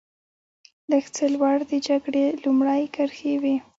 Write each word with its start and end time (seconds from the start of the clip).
لږ 0.91 1.05
څه 1.15 1.23
لوړ 1.33 1.57
د 1.71 1.73
جګړې 1.87 2.25
لومړۍ 2.43 2.83
کرښې 2.95 3.33
وې. 3.41 3.55